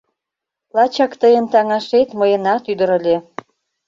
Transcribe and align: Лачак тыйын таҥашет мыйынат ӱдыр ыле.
Лачак 0.75 1.11
тыйын 1.21 1.45
таҥашет 1.53 2.09
мыйынат 2.19 2.63
ӱдыр 2.71 2.89
ыле. 2.97 3.15